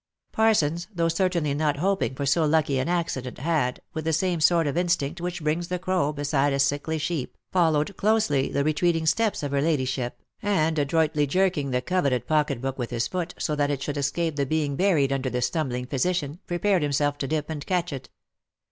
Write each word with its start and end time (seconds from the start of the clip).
Parsons, 0.31 0.87
though 0.91 1.09
certainly 1.09 1.53
not 1.53 1.77
hoping 1.77 2.15
for 2.15 2.25
so 2.25 2.43
lucky 2.43 2.79
an 2.79 2.89
accident, 2.89 3.37
had, 3.37 3.83
with 3.93 4.03
the 4.03 4.11
same 4.13 4.41
sort 4.41 4.65
of 4.65 4.75
instinct 4.75 5.21
which 5.21 5.43
brings 5.43 5.67
the 5.67 5.77
crow 5.77 6.11
beside 6.11 6.53
a 6.53 6.59
sickly 6.59 6.97
sheep, 6.97 7.37
followed 7.51 7.95
closely 7.97 8.51
the 8.51 8.63
retreating 8.63 9.05
steps 9.05 9.43
of 9.43 9.51
her 9.51 9.61
ladyship, 9.61 10.19
and 10.41 10.79
ad 10.79 10.89
roitly 10.89 11.27
jerking 11.27 11.69
the 11.69 11.83
coveted 11.83 12.25
pocket 12.25 12.61
book 12.61 12.79
with 12.79 12.89
his 12.89 13.07
foot, 13.07 13.35
so 13.37 13.55
that 13.55 13.69
it 13.69 13.83
should 13.83 13.95
escape 13.95 14.37
the 14.37 14.45
being 14.47 14.75
buried 14.75 15.13
under 15.13 15.29
the 15.29 15.39
stumbling 15.39 15.85
physician, 15.85 16.39
prepared 16.47 16.83
him 16.83 16.91
self 16.91 17.19
to 17.19 17.27
dip 17.27 17.47
and 17.51 17.67
catch 17.67 17.93
it. 17.93 18.09